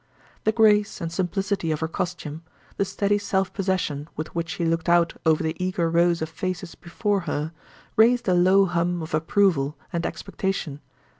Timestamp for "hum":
8.65-9.03